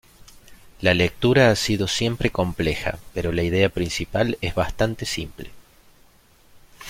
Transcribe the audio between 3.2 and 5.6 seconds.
la idea principal es bastante simple.